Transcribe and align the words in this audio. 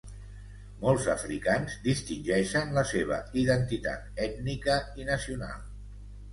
Molts 0.85 1.05
africans 1.13 1.75
distingeixen 1.83 2.73
la 2.79 2.85
seva 2.93 3.21
identitat 3.45 4.27
ètnica 4.29 4.81
i 5.05 5.09
nacional. 5.15 5.65